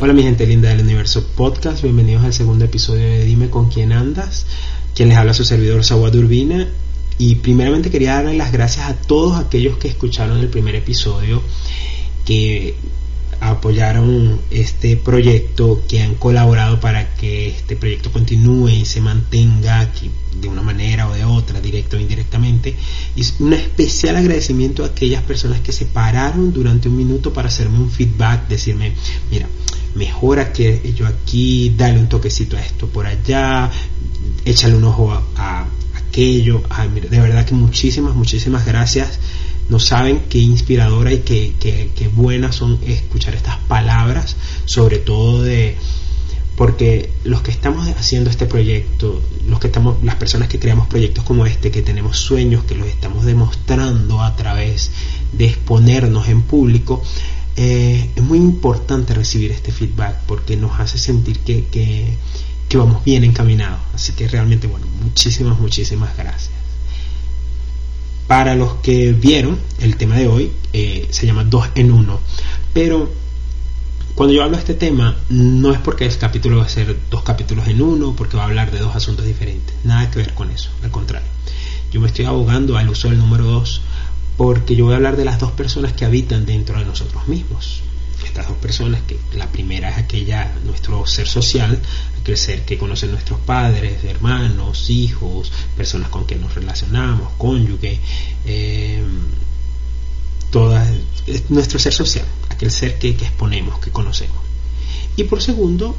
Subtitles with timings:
[0.00, 3.90] Hola mi gente linda del universo podcast, bienvenidos al segundo episodio de Dime con quién
[3.90, 4.46] andas,
[4.94, 6.68] quien les habla su servidor Sawad Urbina
[7.18, 11.42] y primeramente quería darle las gracias a todos aquellos que escucharon el primer episodio,
[12.24, 12.76] que
[13.40, 20.12] apoyaron este proyecto, que han colaborado para que este proyecto continúe y se mantenga aquí
[20.40, 22.76] de una manera o de otra, directa o indirectamente.
[23.16, 27.78] Y un especial agradecimiento a aquellas personas que se pararon durante un minuto para hacerme
[27.78, 28.92] un feedback, decirme,
[29.32, 29.48] mira,
[29.98, 33.70] mejora que yo aquí, dale un toquecito a esto por allá,
[34.44, 35.66] échale un ojo a,
[35.96, 36.62] aquello.
[37.10, 39.18] de verdad que muchísimas, muchísimas gracias
[39.68, 45.76] no saben qué inspiradora y qué, qué, buenas son escuchar estas palabras, sobre todo de
[46.56, 51.22] porque los que estamos haciendo este proyecto, los que estamos, las personas que creamos proyectos
[51.22, 54.90] como este, que tenemos sueños, que los estamos demostrando a través
[55.32, 57.00] de exponernos en público,
[57.60, 61.64] eh, es muy importante recibir este feedback porque nos hace sentir que,
[62.68, 63.80] que, vamos bien encaminados.
[63.92, 66.52] Así que realmente, bueno, muchísimas, muchísimas gracias.
[68.28, 72.20] Para los que vieron, el tema de hoy eh, se llama 2 en 1.
[72.74, 73.10] Pero
[74.14, 77.24] cuando yo hablo de este tema, no es porque el capítulo va a ser dos
[77.24, 79.74] capítulos en uno, porque va a hablar de dos asuntos diferentes.
[79.82, 81.26] Nada que ver con eso, al contrario.
[81.90, 83.80] Yo me estoy abogando al uso del número 2
[84.38, 87.82] porque yo voy a hablar de las dos personas que habitan dentro de nosotros mismos
[88.24, 91.80] estas dos personas, que la primera es aquella, nuestro ser social,
[92.20, 98.00] aquel ser que conoce nuestros padres, hermanos, hijos, personas con quien nos relacionamos, cónyuge,
[98.44, 99.02] eh,
[100.50, 100.88] todas,
[101.48, 104.47] nuestro ser social, aquel ser que, que exponemos, que conocemos.
[105.18, 105.96] Y por segundo,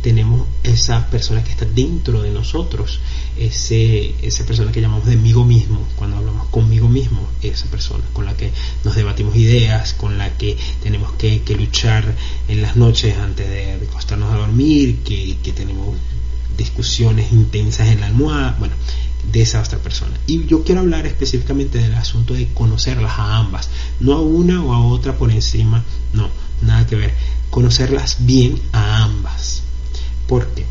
[0.00, 3.00] tenemos esa persona que está dentro de nosotros,
[3.36, 8.26] ese, esa persona que llamamos de amigo mismo, cuando hablamos conmigo mismo, esa persona con
[8.26, 8.52] la que
[8.84, 12.14] nos debatimos ideas, con la que tenemos que, luchar
[12.46, 15.96] en las noches antes de, acostarnos a dormir, que, que tenemos
[16.56, 18.74] discusiones intensas en la almohada, bueno,
[19.32, 20.16] de esa otra persona.
[20.28, 24.72] Y yo quiero hablar específicamente del asunto de conocerlas a ambas, no a una o
[24.72, 25.82] a otra por encima,
[26.12, 26.28] no,
[26.62, 27.14] nada que ver,
[27.50, 29.62] conocerlas bien a ambas.
[30.26, 30.64] porque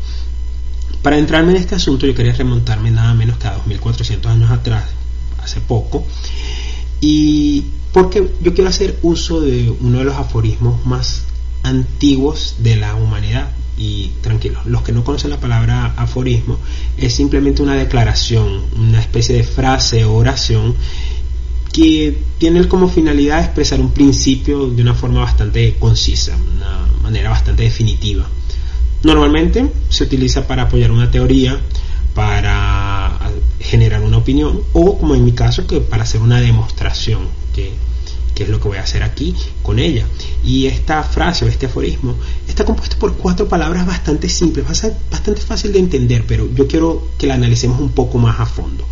[1.02, 4.84] Para entrarme en este asunto yo quería remontarme nada menos que a 2400 años atrás,
[5.42, 6.04] hace poco,
[7.00, 11.24] y porque yo quiero hacer uso de uno de los aforismos más
[11.62, 13.50] antiguos de la humanidad.
[13.76, 16.58] Y tranquilos, los que no conocen la palabra aforismo,
[16.98, 20.74] es simplemente una declaración, una especie de frase o oración
[21.80, 27.62] que tiene como finalidad expresar un principio de una forma bastante concisa, una manera bastante
[27.62, 28.28] definitiva.
[29.02, 31.58] Normalmente se utiliza para apoyar una teoría,
[32.12, 33.18] para
[33.60, 37.70] generar una opinión o como en mi caso que para hacer una demostración que,
[38.34, 40.04] que, es lo que voy a hacer aquí con ella
[40.44, 42.16] y esta frase o este aforismo
[42.48, 47.28] está compuesto por cuatro palabras bastante simples bastante fácil de entender pero yo quiero que
[47.28, 48.84] la analicemos un poco más a fondo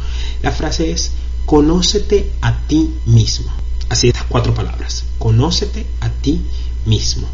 [0.42, 1.10] la frase es
[1.48, 3.50] conócete a ti mismo.
[3.88, 6.42] Así estas cuatro palabras, conócete a ti
[6.84, 7.26] mismo.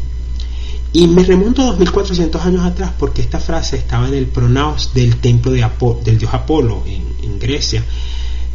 [0.93, 5.17] Y me remonto a 2400 años atrás porque esta frase estaba en el pronaos del
[5.17, 5.69] templo de
[6.05, 7.83] del dios Apolo en, Grecia.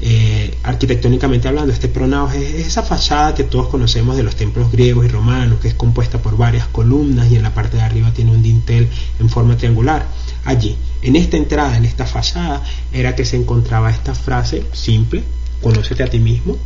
[0.00, 5.04] Eh, arquitectónicamente hablando, este pronaos es esa fachada que todos conocemos de los templos griegos
[5.04, 8.30] y romanos, que es compuesta por varias columnas y en la parte de arriba tiene
[8.30, 8.88] un dintel
[9.18, 10.06] en forma triangular.
[10.46, 12.62] Allí, en esta entrada, en esta fachada,
[12.94, 15.22] era que se encontraba esta frase simple,
[15.62, 16.58] Conócete a ti mismo,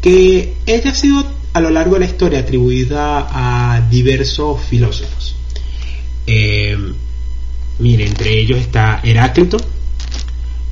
[0.00, 5.36] que ella ha sido a lo largo de la historia atribuida a diversos filósofos.
[6.26, 6.76] Eh,
[7.78, 9.56] mire, entre ellos está Heráclito,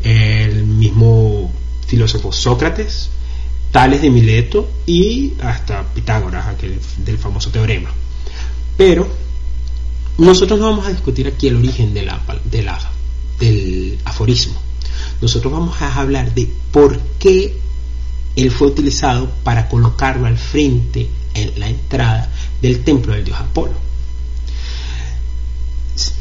[0.03, 1.53] el mismo
[1.87, 3.11] filósofo Sócrates,
[3.71, 7.91] Tales de Mileto y hasta Pitágoras, aquel del famoso teorema.
[8.77, 9.09] Pero
[10.19, 12.09] nosotros no vamos a discutir aquí el origen del
[14.05, 14.62] aforismo
[15.22, 17.56] nosotros vamos a hablar de por qué
[18.34, 22.31] él fue utilizado para colocarlo al frente en la entrada
[22.61, 23.75] del templo del dios Apolo.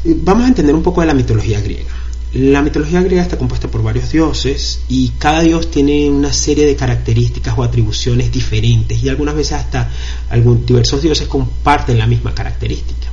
[0.04, 1.90] Vamos a entender un poco de la mitología griega.
[2.34, 6.76] La mitología griega está compuesta por varios dioses y cada dios tiene una serie de
[6.76, 9.90] características o atribuciones diferentes y algunas veces hasta
[10.30, 13.08] algunos diversos dioses comparten la misma característica.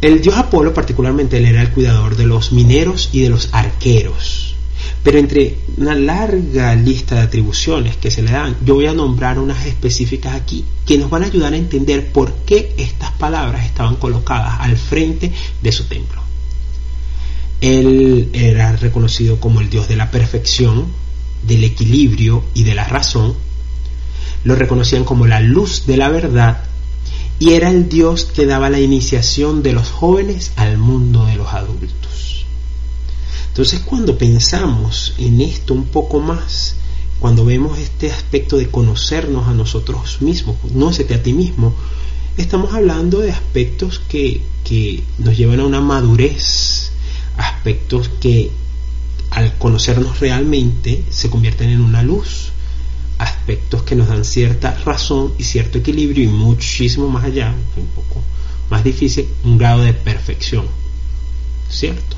[0.00, 4.45] El dios Apolo particularmente él era el cuidador de los mineros y de los arqueros.
[5.02, 9.38] Pero entre una larga lista de atribuciones que se le dan, yo voy a nombrar
[9.38, 13.96] unas específicas aquí que nos van a ayudar a entender por qué estas palabras estaban
[13.96, 16.22] colocadas al frente de su templo.
[17.60, 20.86] Él era reconocido como el dios de la perfección,
[21.46, 23.34] del equilibrio y de la razón.
[24.44, 26.64] Lo reconocían como la luz de la verdad
[27.38, 31.52] y era el Dios que daba la iniciación de los jóvenes al mundo de los
[31.52, 31.85] adultos.
[33.56, 36.76] Entonces cuando pensamos en esto un poco más,
[37.18, 41.74] cuando vemos este aspecto de conocernos a nosotros mismos, conócete a ti mismo,
[42.36, 46.92] estamos hablando de aspectos que, que nos llevan a una madurez,
[47.38, 48.50] aspectos que
[49.30, 52.52] al conocernos realmente se convierten en una luz,
[53.16, 58.20] aspectos que nos dan cierta razón y cierto equilibrio y muchísimo más allá, un poco
[58.68, 60.66] más difícil, un grado de perfección.
[61.70, 62.16] ¿Cierto?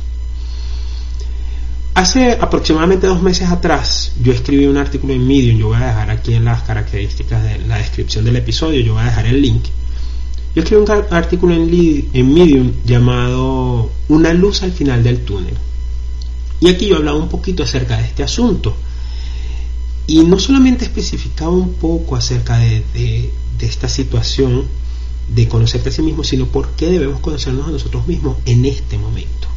[1.98, 6.10] Hace aproximadamente dos meses atrás yo escribí un artículo en Medium, yo voy a dejar
[6.10, 9.64] aquí en las características de la descripción del episodio, yo voy a dejar el link.
[10.54, 15.54] Yo escribí un artículo en, Medium llamado Una luz al final del túnel.
[16.60, 18.76] Y aquí yo hablaba un poquito acerca de este asunto
[20.06, 24.68] y no solamente especificaba un poco acerca de, esta situación
[25.34, 28.98] de conocerte a sí mismo, sino por qué debemos conocernos a nosotros mismos en este
[28.98, 29.48] momento.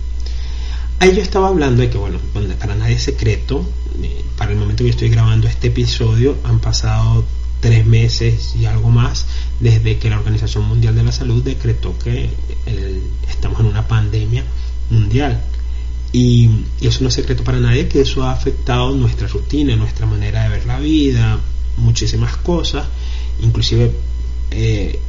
[1.01, 2.19] Ahí yo estaba hablando de que, bueno,
[2.59, 3.65] para nadie es secreto,
[4.03, 7.25] eh, para el momento que estoy grabando este episodio han pasado
[7.59, 9.25] tres meses y algo más
[9.59, 12.29] desde que la Organización Mundial de la Salud decretó que
[13.27, 14.43] estamos en una pandemia
[14.91, 15.41] mundial.
[16.11, 20.43] Y, eso no es secreto para nadie que eso ha afectado nuestra rutina, nuestra manera
[20.43, 21.39] de ver la vida,
[21.77, 22.85] muchísimas cosas.
[23.41, 23.91] Inclusive
[24.51, 24.99] eh,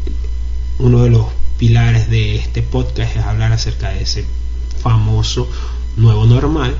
[0.78, 1.26] uno de los
[1.58, 4.24] pilares de este podcast es hablar acerca de ese
[4.82, 5.48] famoso
[5.96, 6.76] nuevo normal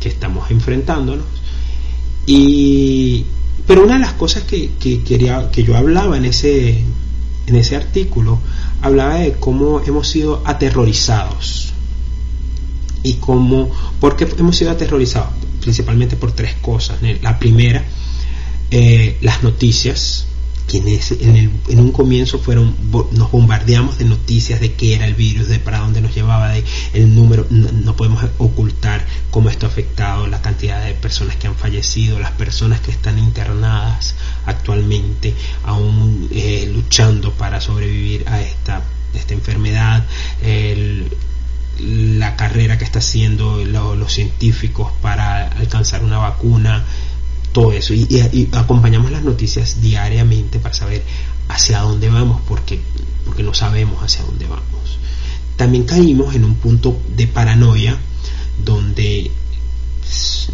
[0.00, 1.24] que estamos enfrentándonos.
[2.26, 3.24] Y,
[3.66, 6.84] pero una de las cosas que, que, quería, que yo hablaba en ese,
[7.46, 8.38] en ese artículo,
[8.80, 11.72] hablaba de cómo hemos sido aterrorizados
[13.02, 13.70] y cómo,
[14.00, 15.30] porque hemos sido aterrorizados
[15.60, 16.98] principalmente por tres cosas.
[17.22, 17.84] La primera,
[18.70, 20.26] eh, las noticias,
[20.80, 21.00] que
[21.68, 22.74] en, un comienzo fueron,
[23.12, 26.64] nos bombardeamos de noticias de qué era el virus, de para dónde nos llevaba, de
[26.94, 31.56] el número, no, podemos ocultar cómo esto ha afectado la cantidad de personas que han
[31.56, 34.14] fallecido, las personas que están internadas
[34.46, 35.34] actualmente,
[35.64, 38.82] aún eh, luchando para sobrevivir a esta,
[39.14, 40.06] esta enfermedad,
[40.42, 41.14] el,
[41.80, 46.84] la carrera que está haciendo los científicos para alcanzar una vacuna,
[47.52, 47.94] todo eso.
[47.94, 51.02] Y, acompañamos las noticias diariamente para saber
[51.48, 52.80] hacia dónde vamos, porque,
[53.24, 54.98] porque no sabemos hacia dónde vamos.
[55.56, 57.98] También caímos en un punto de paranoia
[58.64, 59.30] donde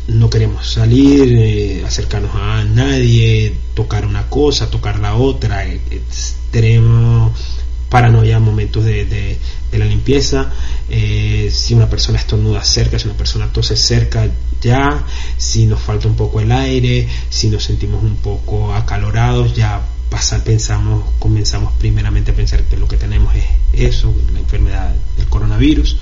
[0.09, 7.33] no queremos salir, eh, acercarnos a nadie, tocar una cosa, tocar la otra, extremo
[7.89, 9.39] paranoia, momentos de, de,
[9.79, 10.51] la limpieza,
[10.91, 14.29] eh, si una persona estornuda cerca, si una persona tose cerca
[14.61, 15.05] ya,
[15.37, 19.81] si nos falta un poco el aire, si nos sentimos un poco acalorados, ya
[20.11, 25.27] pasa, pensamos, comenzamos primeramente a pensar que lo que tenemos es eso, la enfermedad del
[25.29, 25.99] coronavirus.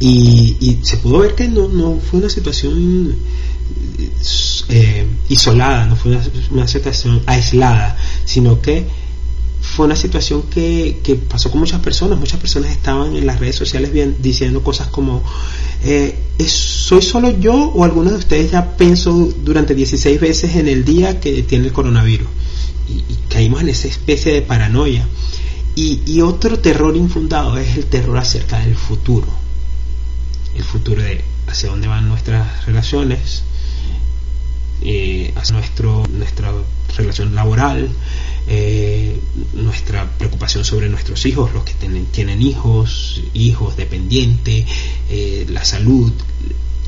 [0.00, 3.14] Y, se pudo ver que no, no fue una situación
[4.68, 8.84] eh, isolada, no fue una, una situación aislada, sino que
[9.74, 12.18] fue una situación que, que, pasó con muchas personas.
[12.18, 15.22] Muchas personas estaban en las redes sociales bien, diciendo cosas como,
[15.82, 16.14] eh,
[16.46, 21.20] ¿soy solo yo o alguno de ustedes ya pensó durante 16 veces en el día
[21.20, 22.28] que tiene el coronavirus?
[22.88, 25.08] Y, caímos en esa especie de paranoia.
[25.74, 29.28] Y, y, otro terror infundado es el terror acerca del futuro.
[30.54, 33.44] El futuro de hacia dónde van nuestras relaciones,
[34.82, 36.52] eh, hacia nuestro, nuestra
[36.96, 37.88] relación laboral,
[38.48, 39.18] eh,
[39.54, 44.66] nuestra preocupación sobre nuestros hijos, los que tienen, hijos, hijos dependientes,
[45.10, 46.12] eh, la salud,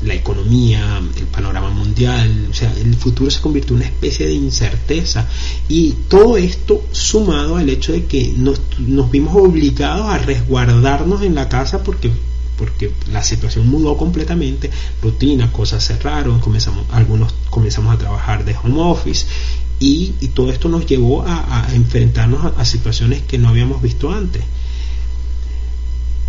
[0.03, 4.33] la economía, el panorama mundial, o sea, el futuro se convirtió en una especie de
[4.33, 5.27] incerteza.
[5.69, 11.35] Y todo esto sumado al hecho de que nos, nos vimos obligados a resguardarnos en
[11.35, 12.11] la casa porque
[12.57, 14.71] porque la situación mudó completamente,
[15.01, 19.25] rutina, cosas cerraron, comenzamos, algunos comenzamos a trabajar de home office
[19.79, 24.43] y, todo esto nos llevó a, enfrentarnos a, situaciones que no habíamos visto antes.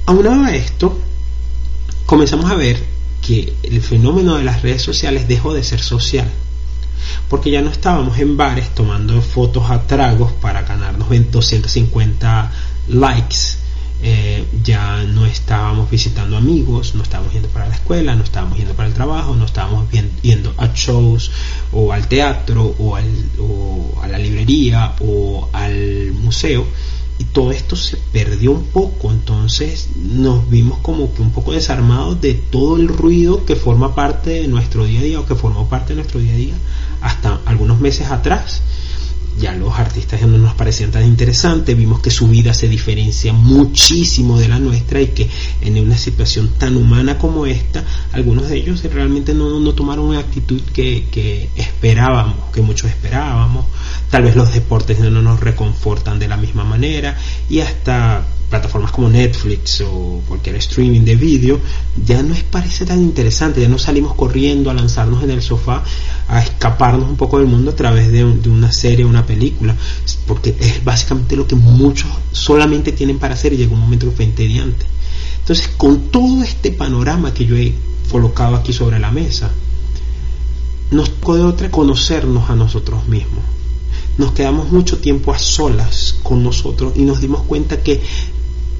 [0.07, 0.99] Aunado a esto,
[2.07, 2.83] comenzamos a ver
[3.21, 6.31] que el fenómeno de las redes sociales dejó de ser social,
[7.29, 12.53] porque ya no estábamos en bares tomando fotos a tragos para ganarnos 250
[12.89, 13.66] likes
[14.03, 18.75] eh, ya no estábamos visitando amigos, no estábamos yendo para la escuela, no estábamos yendo
[18.75, 19.87] para el trabajo, no estábamos
[20.23, 21.31] yendo a shows
[21.73, 26.67] o al teatro o, a la librería o al museo.
[27.19, 32.21] Y todo esto se perdió un poco, entonces nos vimos como que un poco desarmados
[32.21, 35.67] de todo el ruido que forma parte de nuestro día a día o que formó
[35.67, 36.55] parte de nuestro día a día
[37.01, 38.61] hasta algunos meses atrás
[39.39, 43.33] ya los artistas ya no nos parecían tan interesantes, vimos que su vida se diferencia
[43.33, 45.29] muchísimo de la nuestra y que
[45.61, 50.21] en una situación tan humana como esta, algunos de ellos realmente no, no tomaron una
[50.21, 53.67] actitud que, que, esperábamos, que muchos esperábamos,
[54.11, 57.17] tal vez los deportes no nos reconfortan de la misma manera
[57.51, 61.61] y hasta plataformas como Netflix o cualquier streaming de vídeo,
[62.05, 65.83] ya no es parece tan interesante, ya no salimos corriendo a lanzarnos en el sofá,
[66.29, 69.77] a escaparnos un poco del mundo a través de, una serie o una película,
[70.27, 74.17] porque es básicamente lo que muchos solamente tienen para hacer y llega un momento que
[74.17, 74.87] fue entediante.
[75.41, 77.75] Entonces, con todo este panorama que yo he
[78.11, 79.51] colocado aquí sobre la mesa,
[80.91, 83.43] nos puede otra conocernos a nosotros mismos
[84.19, 88.01] nos quedamos mucho tiempo a solas con nosotros y nos dimos cuenta que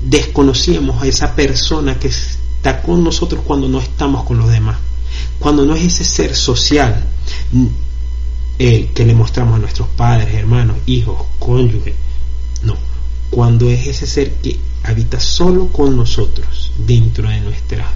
[0.03, 4.77] desconocíamos a esa persona que está con nosotros cuando no estamos con los demás,
[5.39, 7.05] cuando no es ese ser social
[8.59, 11.95] eh, que le mostramos a nuestros padres, hermanos, hijos, cónyuges,
[12.63, 12.75] no,
[13.31, 17.87] cuando es ese ser que habita solo con nosotros dentro de nuestra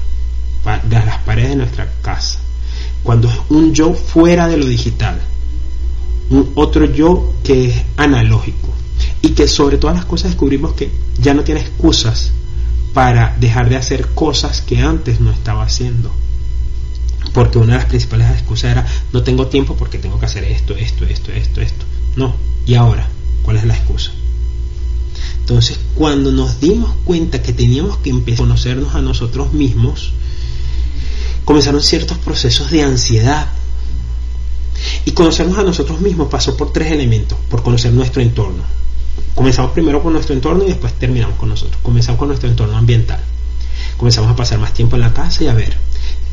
[0.85, 2.39] de las paredes de nuestra casa,
[3.03, 5.21] cuando es un yo fuera de lo digital,
[6.29, 8.71] un otro yo que es analógico
[9.23, 10.91] y que sobre todas las cosas descubrimos que
[11.21, 12.33] ya no tiene excusas
[12.93, 16.11] para dejar de hacer cosas que antes no estaba haciendo.
[17.33, 20.75] Porque una de las principales excusas era no tengo tiempo porque tengo que hacer esto,
[20.75, 21.85] esto, esto, esto, esto.
[22.17, 22.35] No.
[22.67, 23.09] ¿Y ahora?
[23.43, 24.13] ¿Cuál es la excusa?
[25.41, 30.13] Entonces, cuando nos dimos cuenta que teníamos que empezar a conocernos a nosotros mismos,
[31.45, 33.49] comenzaron ciertos procesos de ansiedad.
[35.05, 38.63] Y conocernos a nosotros mismos pasó por tres elementos, por conocer nuestro entorno,
[39.35, 41.81] Comenzamos primero con nuestro entorno y después terminamos con nosotros.
[41.83, 43.21] Comenzamos con nuestro entorno ambiental.
[43.97, 45.77] Comenzamos a pasar más tiempo en la casa y a ver,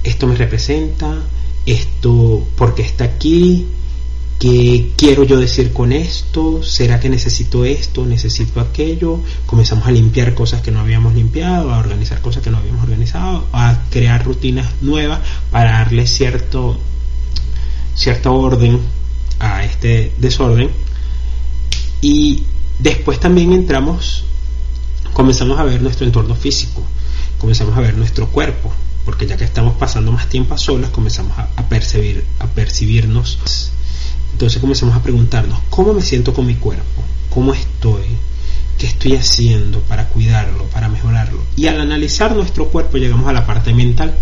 [0.03, 1.17] esto me representa,
[1.65, 3.67] esto, porque está aquí?
[4.39, 6.61] ¿Qué quiero yo decir con esto?
[6.61, 8.05] ¿Será que necesito esto?
[8.05, 9.19] ¿Necesito aquello?
[9.47, 13.47] Comenzamos a limpiar cosas que no habíamos limpiado, a organizar cosas que no habíamos organizado,
[13.51, 16.79] a crear rutinas nuevas para darle cierto,
[17.95, 18.79] cierto orden
[19.39, 20.69] a este desorden.
[22.01, 22.43] Y
[22.79, 24.23] Después también entramos,
[25.13, 26.83] comenzamos a ver nuestro entorno físico,
[27.39, 28.71] comenzamos a ver nuestro cuerpo,
[29.03, 33.71] porque ya que estamos pasando más tiempo a solas, comenzamos a, percibir, a percibirnos.
[34.33, 37.01] Entonces comenzamos a preguntarnos, ¿cómo me siento con mi cuerpo?
[37.31, 38.03] ¿Cómo estoy?
[38.77, 41.41] ¿Qué estoy haciendo para cuidarlo, para mejorarlo?
[41.55, 44.15] Y al analizar nuestro cuerpo llegamos a la parte mental,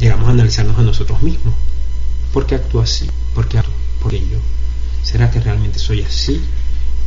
[0.00, 1.54] llegamos a analizarnos a nosotros mismos.
[2.32, 3.08] ¿Por qué actúo así?
[3.32, 4.38] ¿Por qué actúo por ello?
[5.04, 6.40] ¿Será que realmente soy así?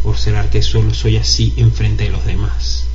[0.03, 2.85] ¿O será que solo soy así enfrente de los demás?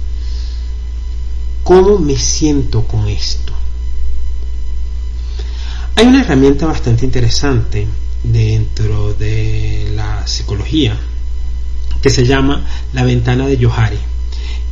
[1.62, 3.52] ¿Cómo me siento con esto?
[5.96, 7.86] Hay una herramienta bastante interesante
[8.22, 10.96] dentro de la psicología
[12.00, 13.98] que se llama la ventana de Johari,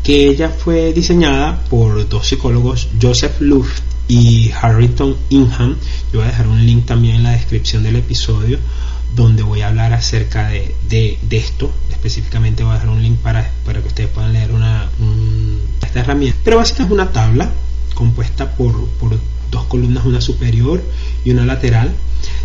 [0.02, 5.76] que ella fue diseñada por dos psicólogos, Joseph Luft y Harrington Ingham.
[6.12, 8.58] Yo voy a dejar un link también en la descripción del episodio
[9.14, 11.72] donde voy a hablar acerca de, de, esto.
[11.90, 14.88] Específicamente voy a dejar un link para, para que ustedes puedan leer una,
[15.82, 16.38] esta herramienta.
[16.44, 17.50] Pero básicamente es una tabla
[17.94, 19.18] compuesta por, por
[19.50, 20.82] dos columnas, una superior
[21.24, 21.92] y una lateral,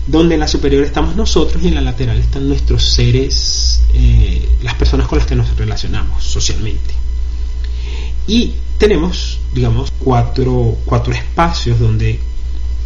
[0.07, 4.75] donde en la superior estamos nosotros y en la lateral están nuestros seres, eh, las
[4.75, 6.93] personas con las que nos relacionamos socialmente.
[8.27, 12.19] Y tenemos, digamos, cuatro, cuatro espacios donde,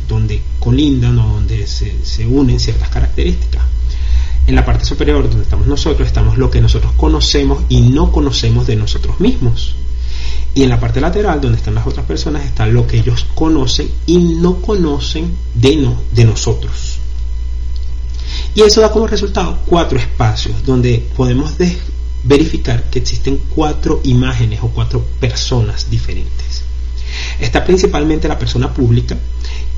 [0.08, 3.64] donde colindan o donde se, unen ciertas características.
[4.48, 8.68] En la parte superior donde estamos nosotros estamos lo que nosotros conocemos y no conocemos
[8.68, 9.76] de nosotros mismos.
[10.54, 13.90] Y en la parte lateral donde están las otras personas está lo que ellos conocen
[14.06, 17.00] y no conocen de, no, de nosotros.
[18.54, 21.56] Y eso da como resultado cuatro espacios donde podemos
[22.24, 26.64] verificar que existen cuatro imágenes o cuatro personas diferentes.
[27.40, 29.18] Está principalmente la persona pública,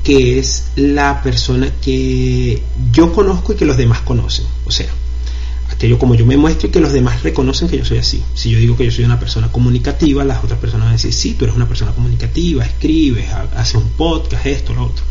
[0.02, 2.62] que es la persona que
[2.92, 4.46] yo conozco y que los demás conocen.
[4.66, 4.88] O sea,
[5.70, 8.22] aquello como yo me muestro y que los demás reconocen que yo soy así.
[8.34, 11.12] Si yo digo que yo soy una persona comunicativa, las otras personas van a decir,
[11.12, 15.04] sí, tú eres una persona comunicativa, escribes, haces un podcast, esto, lo otro.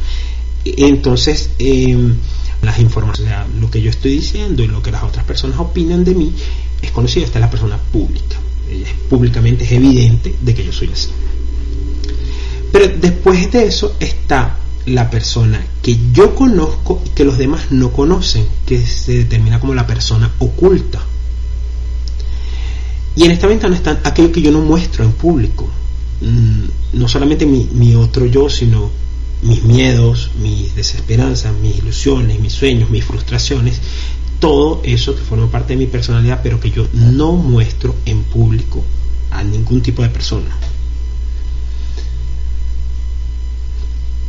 [0.65, 2.15] Entonces, em,
[2.61, 5.59] las informaciones, o sea, lo que yo estoy diciendo y lo que las otras personas
[5.59, 6.33] opinan de mí
[6.81, 7.25] es conocido.
[7.25, 8.35] Esta es la persona pública.
[9.09, 11.07] públicamente es evidente de que yo soy así.
[12.69, 17.91] Pero después de eso está la persona que yo conozco y que los demás no
[17.91, 21.01] conocen, que se determina como la persona oculta.
[23.15, 25.67] Y en esta ventana están aquello que yo no muestro en público.
[26.21, 28.89] Mm, no solamente mi, mi otro yo, sino
[29.41, 33.81] mis miedos, mis desesperanzas, mis ilusiones, mis sueños, mis frustraciones,
[34.39, 38.83] todo eso que forma parte de mi personalidad, pero que yo no muestro en público
[39.31, 40.55] a ningún tipo de persona.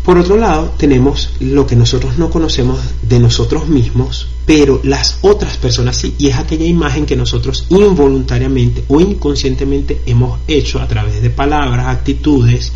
[0.08, 5.58] Por otro lado, tenemos lo que nosotros no conocemos de nosotros mismos, pero las otras
[5.58, 11.20] personas sí, y es aquella imagen que nosotros involuntariamente o inconscientemente hemos hecho a través
[11.20, 12.72] de palabras, actitudes,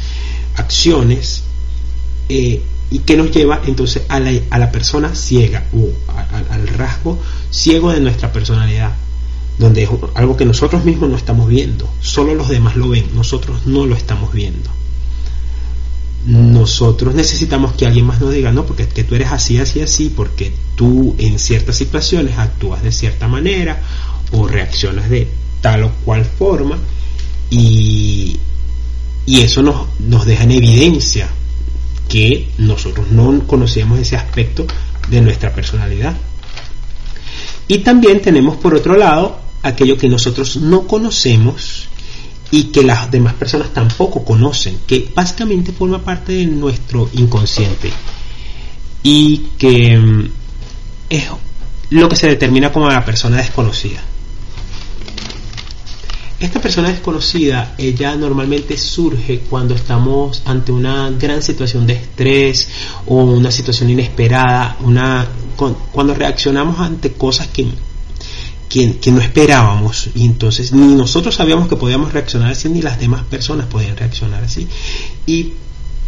[0.56, 1.44] acciones,
[2.28, 2.60] eh,
[2.90, 5.88] y que nos lleva entonces a la, persona ciega o
[6.50, 8.92] al rasgo ciego de nuestra personalidad,
[9.58, 13.66] donde es algo que nosotros mismos no estamos viendo, solo los demás lo ven, nosotros
[13.66, 14.81] no lo estamos viendo
[16.26, 19.80] nosotros necesitamos que alguien más nos diga, no, porque es que tú eres así, así,
[19.80, 23.82] así, porque tú en ciertas situaciones actúas de cierta manera
[24.30, 25.28] o reaccionas de
[25.60, 26.78] tal o cual forma
[27.50, 28.36] y,
[29.26, 31.28] y eso nos, nos deja en evidencia
[32.08, 34.66] que nosotros no conocíamos ese aspecto
[35.08, 36.14] de nuestra personalidad.
[37.68, 41.88] Y también tenemos por otro lado aquello que nosotros no conocemos
[42.52, 47.90] y que las demás personas tampoco conocen, que básicamente forma parte de nuestro inconsciente
[49.02, 50.30] y que mm,
[51.08, 51.24] es
[51.88, 54.00] lo que se determina como la persona desconocida.
[56.40, 62.68] Esta persona desconocida, ella normalmente surge cuando estamos ante una gran situación de estrés
[63.06, 65.26] o una situación inesperada, una,
[65.90, 67.66] cuando reaccionamos ante cosas que
[68.72, 70.08] que, no esperábamos.
[70.14, 74.42] Y entonces ni nosotros sabíamos que podíamos reaccionar así ni las demás personas podían reaccionar
[74.44, 74.66] así.
[75.26, 75.52] Y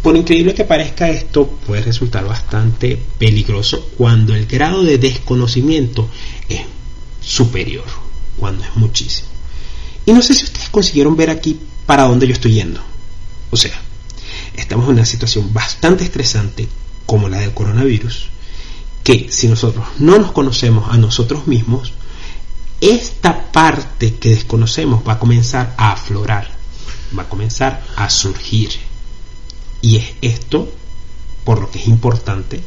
[0.01, 6.09] por increíble que parezca esto puede resultar bastante peligroso cuando el grado de desconocimiento
[6.49, 6.61] es
[7.21, 7.85] superior
[8.37, 9.29] cuando es muchísimo.
[10.05, 12.81] Y no sé si ustedes consiguieron ver aquí para dónde yo estoy yendo.
[13.51, 13.85] O sea
[14.57, 16.67] estamos en una situación bastante estresante
[17.05, 18.29] como la del coronavirus
[19.03, 21.93] que si nosotros no nos conocemos a nosotros mismos
[22.85, 26.49] esta parte que desconocemos va a comenzar a aflorar,
[27.17, 28.69] va a comenzar a surgir.
[29.81, 30.71] Y es esto
[31.43, 32.61] por lo que es importante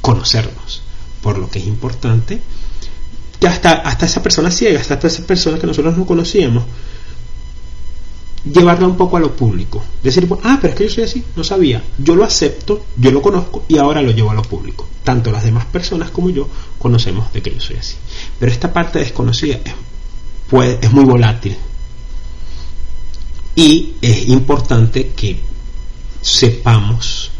[0.00, 0.82] conocernos,
[1.22, 2.40] por lo que es importante
[3.38, 6.64] que hasta, hasta esa persona ciega, hasta esa persona que nosotros no conocíamos,
[8.44, 9.82] llevarla un poco a lo público.
[10.02, 11.82] Decir, ah, pero es que yo soy así, no sabía.
[11.98, 14.88] Yo lo acepto, yo lo conozco y ahora lo llevo a lo público.
[15.04, 16.48] Tanto las demás personas como yo
[16.78, 17.96] conocemos de que yo soy así.
[18.38, 19.74] Pero esta parte desconocida es,
[20.82, 21.56] es muy volátil.
[23.56, 25.40] Y es importante que
[26.20, 27.30] sepamos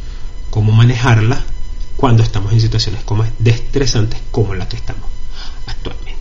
[0.50, 1.44] cómo manejarla
[1.96, 5.04] cuando estamos en situaciones como estresantes como la que estamos
[5.66, 6.18] actualmente.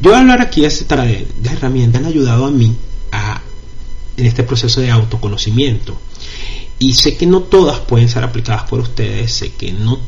[0.00, 2.74] Yo hablar aquí de, de herramientas han ayudado a mí
[3.12, 3.42] a
[4.20, 5.98] en este proceso de autoconocimiento.
[6.78, 9.98] Y sé que no todas pueden ser aplicadas por ustedes, sé que no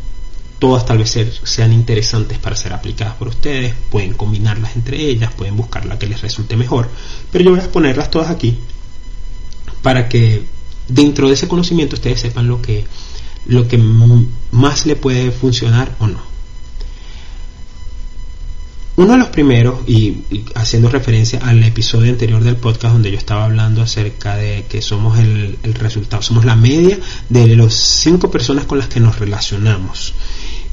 [0.63, 5.57] todas tal vez sean interesantes para ser aplicadas por ustedes, pueden combinarlas entre ellas, pueden
[5.57, 6.89] buscar la que les resulte mejor,
[7.33, 8.57] pero yo voy a ponerlas todas aquí
[9.83, 10.45] para que
[10.87, 12.85] dentro de ese conocimiento ustedes sepan lo que,
[13.47, 13.77] lo que
[14.53, 16.21] más le puede funcionar o no.
[18.95, 20.19] Uno de los primeros, y,
[20.55, 25.19] haciendo referencia al episodio anterior del podcast donde yo estaba hablando acerca de que somos
[25.19, 30.15] el, resultado, somos la media de las cinco personas con las que nos relacionamos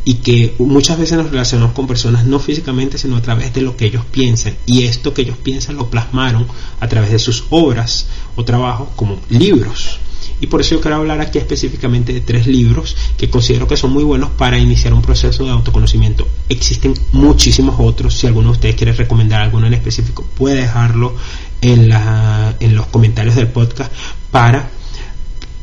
[0.09, 3.77] y que muchas veces nos relacionamos con personas no físicamente sino a través de lo
[3.77, 4.55] que ellos piensan.
[4.65, 6.47] Y esto que ellos piensan lo plasmaron
[6.79, 9.99] a través de sus obras o trabajos como libros.
[10.41, 13.91] Y por eso yo quiero hablar aquí específicamente de tres libros que considero que son
[13.91, 16.27] muy buenos para iniciar un proceso de autoconocimiento.
[16.49, 21.13] Existen muchísimos otros, si alguno de ustedes quiere recomendar alguno en específico, puede dejarlo
[21.61, 23.91] en, la, en los comentarios del podcast
[24.31, 24.71] para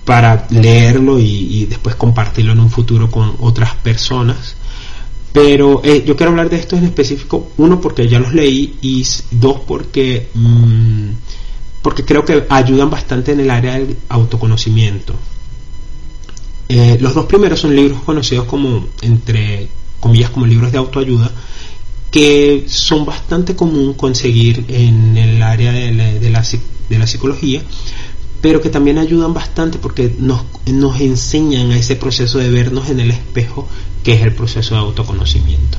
[0.06, 4.56] para leerlo y, después compartirlo en un futuro con otras personas.
[5.32, 9.04] Pero eh, yo quiero hablar de esto en específico, uno porque ya los leí y
[9.32, 11.10] dos porque mm,
[11.82, 15.14] porque creo que ayudan bastante en el área del autoconocimiento.
[16.68, 19.68] Eh, los dos primeros son libros conocidos como, entre
[20.00, 21.30] comillas, como libros de autoayuda,
[22.10, 26.44] que son bastante común conseguir en el área de la, de la,
[26.88, 27.62] de la psicología,
[28.40, 33.00] pero que también ayudan bastante porque nos, nos enseñan a ese proceso de vernos en
[33.00, 33.68] el espejo
[34.02, 35.78] que es el proceso de autoconocimiento.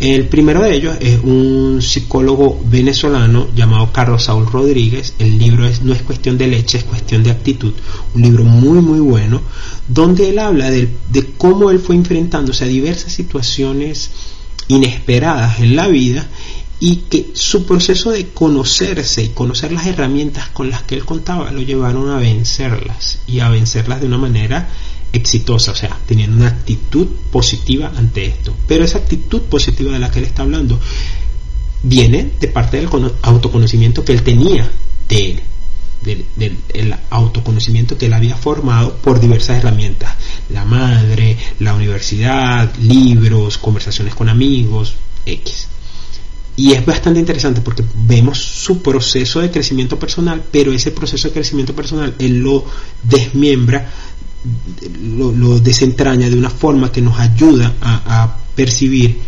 [0.00, 5.14] El primero de ellos es un psicólogo venezolano llamado Carlos Saúl Rodríguez.
[5.20, 7.72] El libro es No es cuestión de leche, es cuestión de actitud.
[8.12, 9.40] Un libro muy, muy bueno,
[9.86, 14.10] donde él habla de, de cómo él fue enfrentándose a diversas situaciones
[14.66, 16.26] inesperadas en la vida
[16.84, 21.52] y que su proceso de conocerse y conocer las herramientas con las que él contaba
[21.52, 24.68] lo llevaron a vencerlas y a vencerlas de una manera
[25.12, 28.52] exitosa, o sea, teniendo una actitud positiva ante esto.
[28.66, 30.80] Pero esa actitud positiva de la que él está hablando
[31.84, 32.88] viene de parte del
[33.22, 34.68] autoconocimiento que él tenía
[35.08, 35.40] de él,
[36.02, 40.16] del, autoconocimiento que él había formado por diversas herramientas,
[40.50, 45.68] la madre, la universidad, libros, conversaciones con amigos, X.
[46.56, 51.34] Y es bastante interesante porque vemos su proceso de crecimiento personal, pero ese proceso de
[51.34, 52.64] crecimiento personal él lo
[53.02, 53.90] desmiembra,
[55.02, 59.18] lo, desentraña de una forma que nos ayuda a percibir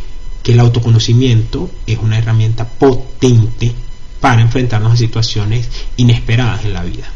[0.42, 3.72] que el autoconocimiento es una herramienta potente
[4.20, 7.10] para enfrentarnos a situaciones inesperadas en la vida.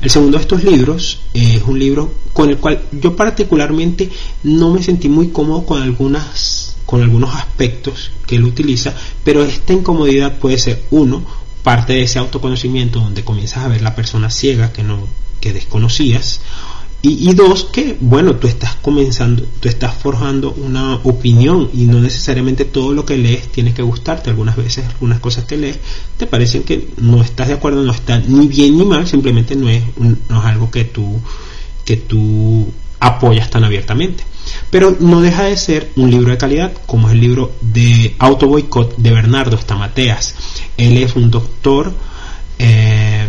[0.00, 4.08] El segundo de estos libros es un libro con el cual yo particularmente
[4.44, 8.94] no me sentí muy cómodo con algunas con algunos aspectos que él utiliza,
[9.24, 11.22] pero esta incomodidad puede ser uno
[11.62, 15.06] parte de ese autoconocimiento donde comienzas a ver la persona ciega que no
[15.40, 16.40] que desconocías
[17.08, 22.64] y, dos, que bueno, tú estás comenzando, tú estás forjando una opinión y no necesariamente
[22.64, 24.30] todo lo que lees tiene que gustarte.
[24.30, 25.78] Algunas veces, algunas cosas que lees
[26.16, 29.68] te parecen que no estás de acuerdo, no está ni bien ni mal, simplemente no
[29.68, 31.20] es, no es algo que tú,
[31.84, 32.66] que tú
[33.00, 34.24] apoyas tan abiertamente.
[34.70, 38.46] Pero no deja de ser un libro de calidad, como es el libro de Auto
[38.46, 40.34] Boycott de Bernardo Stamateas.
[40.76, 41.92] Él es un doctor
[42.58, 43.26] eh,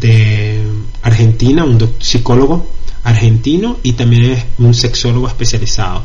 [0.00, 0.62] de
[1.02, 2.66] Argentina, un psicólogo
[3.02, 6.04] argentino y también es un sexólogo especializado.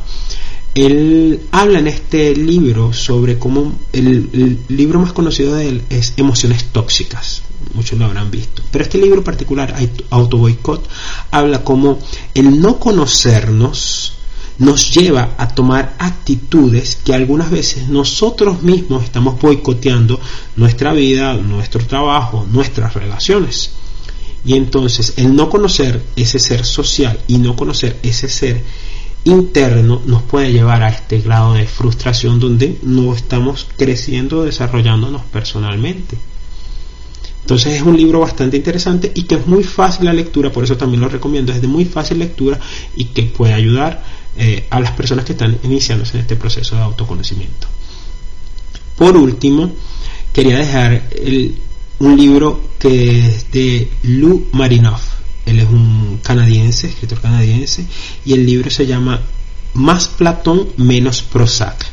[0.75, 6.65] Él habla en este libro sobre cómo el, libro más conocido de él es Emociones
[6.65, 7.41] Tóxicas.
[7.73, 8.61] Muchos lo habrán visto.
[8.71, 9.75] Pero este libro particular,
[10.09, 10.87] Auto Boycott,
[11.31, 11.99] habla cómo
[12.33, 14.13] el no conocernos
[14.59, 20.19] nos lleva a tomar actitudes que algunas veces nosotros mismos estamos boicoteando
[20.57, 23.71] nuestra vida, nuestro trabajo, nuestras relaciones.
[24.45, 28.63] Y entonces el no conocer ese ser social y no conocer ese ser
[29.25, 36.17] interno nos puede llevar a este grado de frustración donde no estamos creciendo, desarrollándonos personalmente.
[37.41, 40.77] Entonces es un libro bastante interesante y que es muy fácil la lectura, por eso
[40.77, 42.59] también lo recomiendo, es de muy fácil lectura
[42.95, 44.03] y que puede ayudar
[44.37, 47.67] eh, a las personas que están iniciándose en este proceso de autoconocimiento.
[48.95, 49.71] Por último,
[50.31, 51.09] quería dejar
[51.99, 55.18] un libro que es de Lou Marinoff.
[55.49, 57.85] Él es un canadiense, escritor canadiense,
[58.25, 59.21] y el libro se llama
[59.73, 61.85] Más Platón, menos Prozac.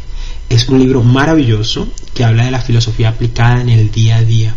[0.48, 4.54] Es un libro maravilloso que habla de la filosofía aplicada en el día a día.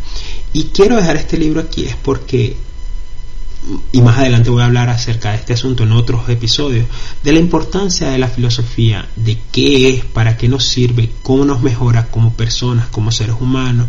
[0.54, 2.56] Y quiero dejar este libro aquí es porque
[3.92, 6.88] y más adelante voy a hablar acerca de este asunto en otros episodios,
[7.24, 11.62] de la importancia de la filosofía, de qué es, para qué nos sirve, cómo nos
[11.62, 13.88] mejora como personas, como seres humanos,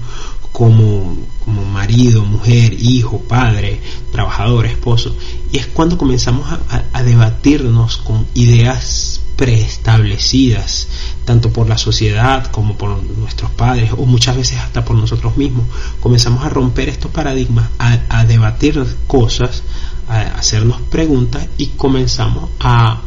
[0.52, 3.80] como, como marido, mujer, hijo, padre,
[4.12, 5.16] trabajador, esposo.
[5.52, 6.46] Y es cuando comenzamos
[6.92, 10.88] a, debatirnos con ideas preestablecidas,
[11.24, 15.64] tanto por la sociedad como por nuestros padres, o muchas veces hasta por nosotros mismos.
[16.00, 19.62] Comenzamos a romper estos paradigmas, a, a debatir cosas,
[20.08, 23.00] a hacernos preguntas y comenzamos a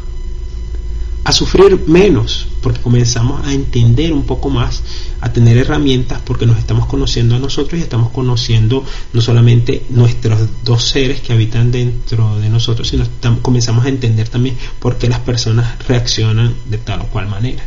[1.24, 4.84] a sufrir menos, porque comenzamos a entender un poco más,
[5.22, 8.84] a tener herramientas, porque nos estamos conociendo a nosotros y estamos conociendo
[9.14, 13.06] no solamente nuestros dos seres que habitan dentro de nosotros, sino
[13.42, 17.64] comenzamos a entender también por qué las personas reaccionan de tal o cual manera.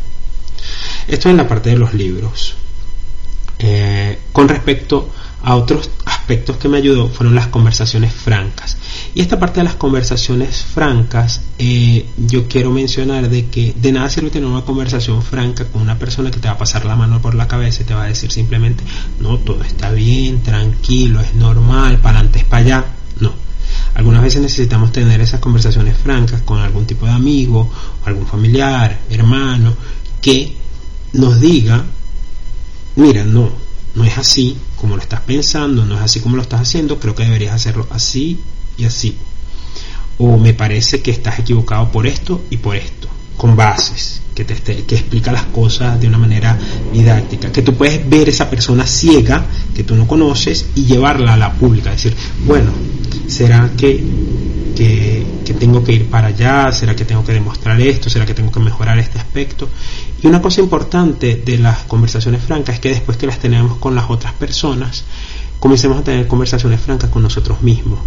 [1.09, 2.55] Esto es en la parte de los libros.
[3.59, 8.77] Eh, con respecto a otros aspectos que me ayudó fueron las conversaciones francas.
[9.15, 14.11] Y esta parte de las conversaciones francas, eh, yo quiero mencionar de que de nada
[14.11, 17.23] sirve tener una conversación franca con una persona que te va a pasar la mano
[17.23, 18.83] por la cabeza y te va a decir simplemente,
[19.21, 22.85] no, todo está bien, tranquilo, es normal, para adelante es para allá.
[23.21, 23.33] No.
[23.95, 27.71] Algunas veces necesitamos tener esas conversaciones francas con algún tipo de amigo,
[28.05, 29.77] algún familiar, hermano,
[30.21, 30.57] que
[31.13, 31.85] nos diga,
[32.97, 33.49] mira, no,
[33.95, 37.15] no es así como lo estás pensando, no es así como lo estás haciendo, creo
[37.15, 38.41] que deberías hacerlo así
[38.77, 39.17] y así.
[40.19, 44.55] O me parece que estás equivocado por esto y por esto, con bases, que, te
[44.55, 46.59] que explica las cosas de una manera
[46.93, 51.37] didáctica, que tú puedes ver esa persona ciega que tú no conoces y llevarla a
[51.37, 52.15] la pública, decir,
[52.47, 52.71] bueno,
[53.27, 54.03] ¿será que,
[54.77, 56.71] que, que tengo que ir para allá?
[56.73, 58.11] ¿Será que tengo que demostrar esto?
[58.11, 59.69] ¿Será que tengo que mejorar este aspecto?
[60.23, 63.95] Y una cosa importante de las conversaciones francas es que después que las tenemos con
[63.95, 65.05] las otras personas,
[65.59, 68.01] comencemos a tener conversaciones francas con nosotros mismos.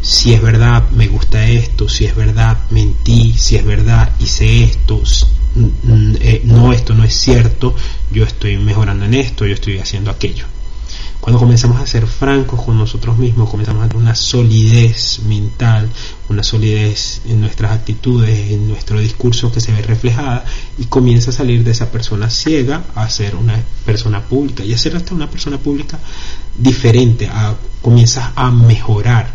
[0.00, 5.02] Si es verdad, me gusta esto, si es verdad, mentí, si es verdad, hice esto,
[6.20, 7.74] eh, no, esto no es cierto,
[8.10, 10.46] yo estoy mejorando en esto, yo estoy haciendo aquello.
[11.24, 15.88] Cuando comenzamos a ser francos con nosotros mismos, comenzamos a tener una solidez mental,
[16.28, 20.44] una solidez en nuestras actitudes, en nuestro discurso que se ve reflejada
[20.76, 24.76] y comienza a salir de esa persona ciega a ser una persona pública y a
[24.76, 25.98] ser hasta una persona pública
[26.58, 29.32] diferente, a, comienzas a mejorar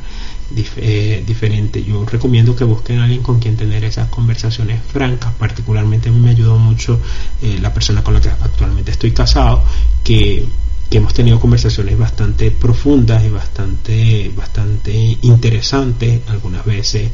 [0.76, 1.84] eh, diferente.
[1.84, 5.34] Yo recomiendo que busquen a alguien con quien tener esas conversaciones francas.
[5.40, 7.02] Particularmente a mí me ayudó mucho
[7.42, 9.64] eh, la persona con la que actualmente estoy casado,
[10.04, 10.48] que
[10.90, 16.22] que hemos tenido conversaciones bastante profundas y bastante, bastante interesantes.
[16.28, 17.12] Algunas veces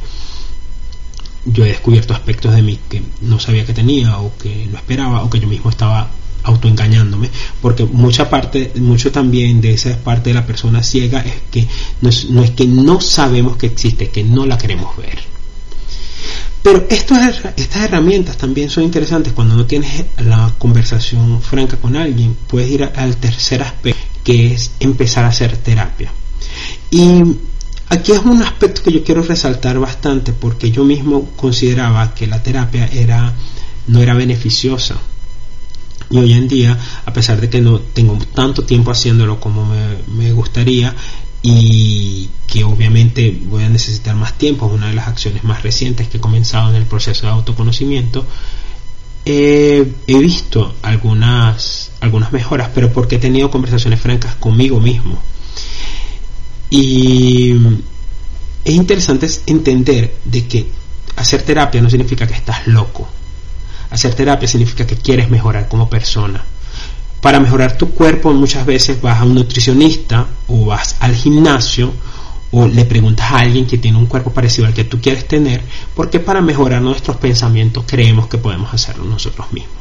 [1.44, 5.22] yo he descubierto aspectos de mí que no sabía que tenía o que no esperaba
[5.22, 6.10] o que yo mismo estaba
[6.42, 7.28] autoengañándome
[7.60, 11.66] porque mucha parte mucho también de esa parte de la persona ciega es que
[12.00, 15.35] no es, no es que no sabemos que existe que no la queremos ver
[16.66, 22.36] pero estas, herramientas también son interesantes cuando no tienes la conversación franca con alguien.
[22.48, 26.10] Puedes ir al tercer aspecto, que es empezar a hacer terapia.
[26.90, 27.22] Y
[27.88, 32.42] aquí es un aspecto que yo quiero resaltar bastante porque yo mismo consideraba que la
[32.42, 33.32] terapia era,
[33.86, 34.96] no era beneficiosa.
[36.10, 39.72] Y hoy en día, a pesar de que no tengo tanto tiempo haciéndolo como
[40.08, 40.92] me gustaría,
[41.42, 46.08] y que obviamente voy a necesitar más tiempo, es una de las acciones más recientes
[46.08, 48.24] que he comenzado en el proceso de autoconocimiento.
[49.24, 55.18] he visto algunas, algunas mejoras, pero porque he tenido conversaciones francas conmigo mismo.
[56.70, 57.52] Y
[58.64, 60.66] es interesante entender de que
[61.16, 63.08] hacer terapia no significa que estás loco.
[63.90, 66.44] Hacer terapia significa que quieres mejorar como persona
[67.26, 71.92] para mejorar tu cuerpo muchas veces vas a un nutricionista o vas al gimnasio
[72.52, 75.60] o le preguntas a alguien que tiene un cuerpo parecido al que tú quieres tener,
[75.96, 79.74] porque para mejorar nuestros pensamientos creemos que podemos hacerlo nosotros mismos.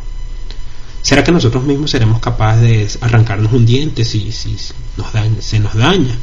[1.03, 4.57] ¿Será que nosotros mismos seremos capaces de arrancarnos un diente si, si
[4.97, 5.05] nos
[5.45, 6.15] se nos daña?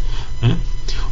[0.42, 0.56] ¿eh?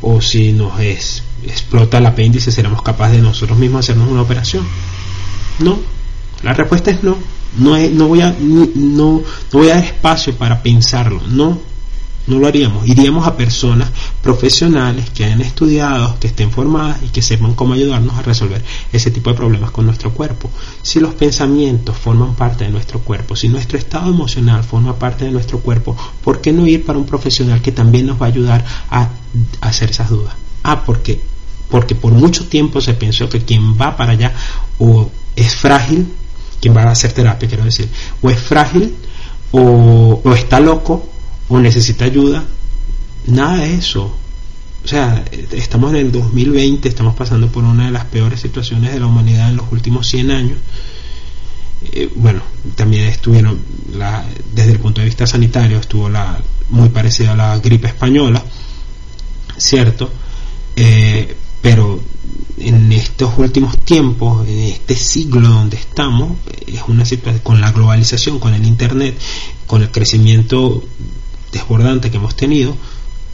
[0.03, 4.66] O si nos es, explota el apéndice, ¿seremos capaces de nosotros mismos hacernos una operación?
[5.61, 5.79] No.
[6.42, 7.16] La respuesta es no
[7.59, 11.59] no, no, voy a, no, no voy a dar espacio para pensarlo, no,
[12.27, 12.87] no lo haríamos.
[12.89, 13.91] Iríamos a personas
[14.23, 19.11] profesionales que hayan estudiado, que estén formadas y que sepan cómo ayudarnos a resolver ese
[19.11, 20.51] tipo de problemas con nuestro cuerpo.
[20.83, 25.33] Si los pensamientos forman parte de nuestro cuerpo, si nuestro estado emocional forma parte de
[25.33, 28.65] nuestro cuerpo, ¿por qué no ir para un profesional que también nos va a ayudar
[28.91, 29.09] a,
[29.61, 30.35] a hacer esas dudas?
[30.63, 31.21] Ah, porque,
[31.69, 34.33] porque por mucho tiempo se pensó que quien va para allá
[34.79, 36.07] o es frágil
[36.61, 37.88] quien va a hacer terapia, quiero decir,
[38.20, 38.94] o es frágil,
[39.53, 41.09] o, está loco,
[41.49, 42.44] o necesita ayuda.
[43.27, 44.16] Nada de eso.
[44.85, 49.01] O sea, estamos en el 2020, estamos pasando por una de las peores situaciones de
[49.01, 50.59] la humanidad en los últimos 100 años.
[51.92, 52.42] Eh, bueno,
[52.75, 53.59] también estuvieron,
[54.55, 58.42] desde el punto de vista sanitario, estuvo la muy parecida a la gripe española,
[59.57, 60.11] ¿cierto?
[60.77, 62.01] Eh, pero
[62.61, 66.33] en estos últimos tiempos, en este siglo donde estamos,
[66.66, 69.18] es una situación con la globalización, con el internet,
[69.66, 70.83] con el crecimiento
[71.53, 72.77] desbordante que hemos tenido,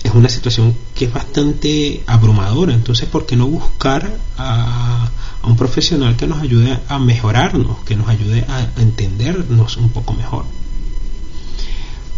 [0.02, 2.72] es una situación que es bastante abrumadora.
[2.72, 5.10] Entonces, ¿por qué no buscar a,
[5.42, 10.12] a un profesional que nos ayude a mejorarnos, que nos ayude a entendernos un poco
[10.14, 10.44] mejor?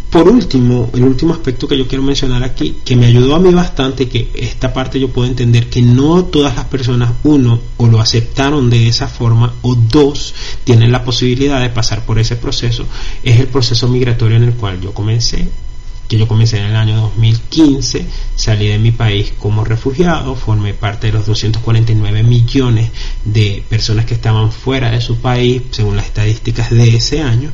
[0.09, 3.53] Por último, el último aspecto que yo quiero mencionar aquí, que me ayudó a mí
[3.53, 7.99] bastante, que esta parte yo puedo entender que no todas las personas, uno, o lo
[7.99, 12.85] aceptaron de esa forma, o dos, tienen la posibilidad de pasar por ese proceso,
[13.23, 15.47] es el proceso migratorio en el cual yo comencé,
[16.07, 18.03] que yo comencé en el año 2015,
[18.35, 22.89] salí de mi país como refugiado, formé parte de los 249 millones
[23.23, 27.51] de personas que estaban fuera de su país, según las estadísticas de ese año,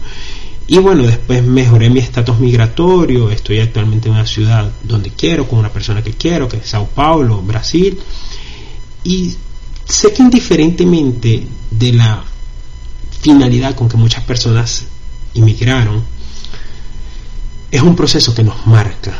[0.67, 5.59] y bueno, después mejoré mi estatus migratorio, estoy actualmente en una ciudad donde quiero, con
[5.59, 7.99] una persona que quiero, que es Sao Paulo, Brasil.
[9.03, 9.35] Y
[9.85, 12.23] sé que indiferentemente de la
[13.21, 14.85] finalidad con que muchas personas
[15.35, 16.03] inmigraron,
[17.69, 19.13] es un proceso que nos marca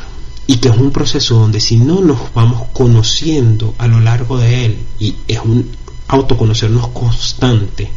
[0.48, 4.66] y que es un proceso donde si no nos vamos conociendo a lo largo de
[4.66, 5.70] él, y es un
[6.08, 7.92] autoconocernos constante,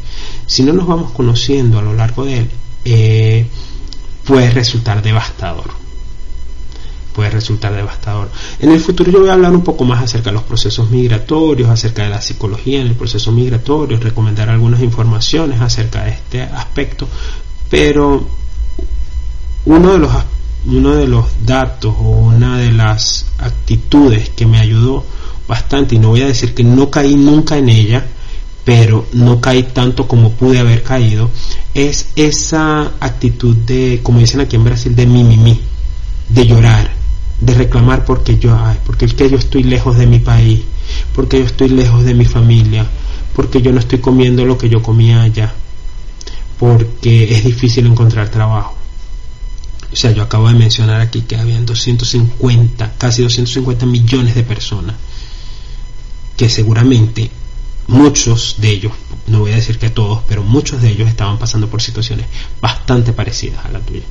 [0.47, 2.51] si no nos vamos conociendo a lo largo de él,
[2.85, 3.47] eh,
[4.25, 5.71] puede resultar devastador.
[7.12, 8.31] Puede resultar devastador.
[8.61, 11.69] En el futuro yo voy a hablar un poco más acerca de los procesos migratorios,
[11.69, 17.09] acerca de la psicología en el proceso migratorio, recomendar algunas informaciones acerca de este aspecto,
[17.69, 18.29] pero
[19.64, 20.12] uno de los
[20.67, 25.05] uno de los datos o una de las actitudes que me ayudó
[25.47, 28.07] bastante y no voy a decir que no caí nunca en ella
[28.68, 31.31] pero no caí tanto como pude haber caído,
[31.72, 35.59] es esa actitud de, como dicen aquí en Brasil, de mimimi,
[36.28, 36.90] de llorar,
[37.40, 40.61] de reclamar porque yo, ay, porque es que yo estoy lejos de mi país,
[41.14, 42.87] porque yo estoy lejos de mi familia,
[43.35, 45.50] porque yo no estoy comiendo lo que yo comía allá,
[46.59, 48.74] porque es difícil encontrar trabajo.
[49.90, 54.94] O sea, yo acabo de mencionar aquí que habían 250, casi 250 millones de personas
[56.37, 57.31] que seguramente
[57.88, 58.92] muchos de ellos,
[59.27, 62.27] no voy a decir que todos, pero muchos de ellos estaban pasando por situaciones
[62.61, 64.05] bastante parecidas a la tuya.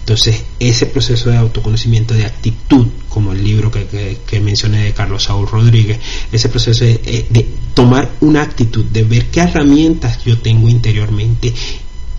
[0.00, 5.22] Entonces, ese proceso de autoconocimiento, de actitud, como el libro que, que, mencioné de Carlos
[5.22, 6.00] Saúl Rodríguez,
[6.32, 11.54] ese proceso de, de, tomar una actitud, de ver qué herramientas yo tengo interiormente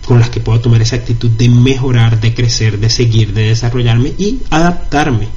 [0.06, 4.14] con las que puedo tomar esa actitud de mejorar, de crecer, de seguir, de desarrollarme
[4.16, 5.28] y adaptarme.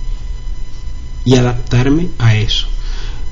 [1.26, 2.68] Y adaptarme a eso.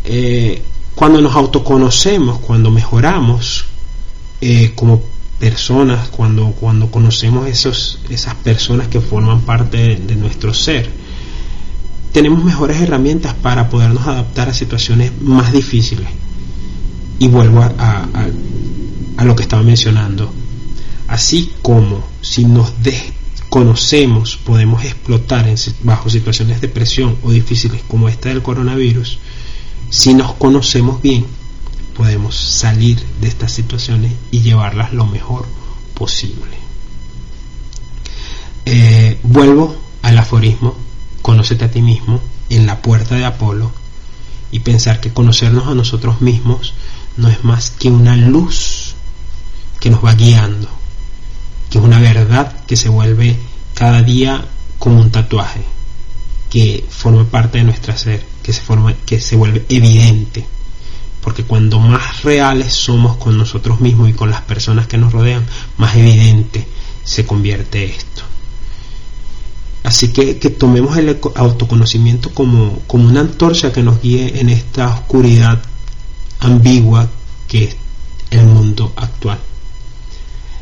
[0.04, 0.62] Eh,
[0.96, 3.66] cuando nos autoconocemos, cuando mejoramos
[4.42, 5.04] eh, como
[5.40, 10.90] personas, cuando, cuando conocemos esas personas que forman parte de, nuestro ser,
[12.14, 16.08] tenemos mejores herramientas para podernos adaptar a situaciones más difíciles.
[17.20, 18.08] Y vuelvo a, a,
[19.18, 20.32] a lo que estaba mencionando.
[21.08, 28.10] Así como si nos desconocemos, podemos explotar en, bajo situaciones de presión o difíciles como
[28.10, 29.20] esta del coronavirus,
[29.89, 31.26] si nos conocemos bien,
[31.95, 35.45] podemos salir de estas situaciones y llevarlas lo mejor
[35.93, 36.58] posible.
[38.65, 40.76] Eh, vuelvo al aforismo,
[41.21, 42.19] conócete a ti mismo
[42.50, 43.71] en la puerta de Apolo
[44.52, 46.74] y pensar que conocernos a nosotros mismos
[47.17, 48.95] no es más que una luz
[49.80, 50.67] que nos va guiando,
[51.69, 53.38] que es una verdad que se vuelve
[53.74, 54.45] cada día
[54.80, 55.62] como un tatuaje,
[56.50, 60.46] que forma parte de nuestro ser, que se, forma, que se vuelve evidente.
[61.20, 65.44] Porque cuando más reales somos con nosotros mismos y con las personas que nos rodean,
[65.78, 66.68] más evidente
[67.04, 68.22] se convierte esto.
[69.82, 74.90] Así que, que tomemos el autoconocimiento como, como una antorcha que nos guíe en esta
[74.90, 75.64] oscuridad
[76.40, 77.10] ambigua
[77.48, 77.78] que es
[78.30, 79.40] el mundo actual.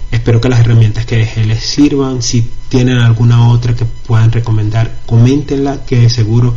[0.09, 2.21] Espero que las herramientas que dejé les sirvan.
[2.21, 6.53] Si tienen alguna otra que puedan recomendar, coméntenla, que seguro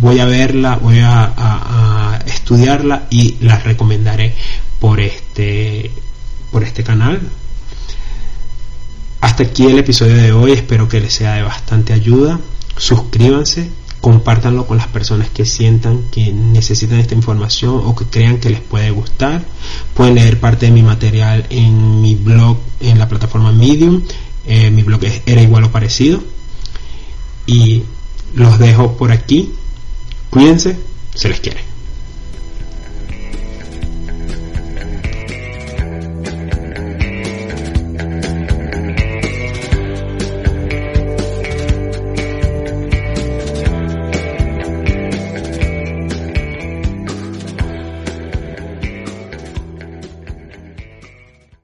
[0.00, 4.34] voy a verla, voy a, estudiarla y las recomendaré
[4.80, 5.90] por este,
[6.50, 7.20] por este canal.
[9.20, 12.38] Hasta aquí el episodio de hoy, espero que les sea de bastante ayuda.
[12.76, 18.50] Suscríbanse, compártanlo con las personas que sientan que necesitan esta información o que crean que
[18.50, 19.44] les puede gustar.
[19.94, 24.02] Pueden leer parte de mi material en mi blog en la plataforma Medium.
[24.46, 26.22] Eh, mi blog Era igual o parecido.
[27.46, 27.82] Y
[28.34, 29.52] los dejo por aquí.
[30.30, 30.76] Cuídense,
[31.14, 31.67] se les quiere.